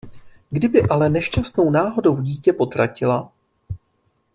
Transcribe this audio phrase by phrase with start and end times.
[0.49, 3.31] Kdyby ale nešťastnou náhodou dítě potratila...